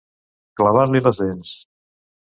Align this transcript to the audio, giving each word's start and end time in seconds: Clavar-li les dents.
Clavar-li 0.61 1.03
les 1.09 1.23
dents. 1.27 1.57